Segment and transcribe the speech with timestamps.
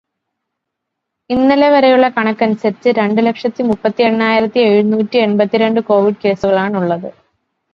[1.29, 7.09] ഇന്നലെവരെയുള്ള കണക്കനുസരിച്ച് രണ്ടു ലക്ഷത്തി മുപ്പത്തി എണ്ണായിരത്തി എഴുന്നൂറ്റി എൺപത്തിരണ്ടു കോവിഡ് കേസുകളാണുള്ളത്.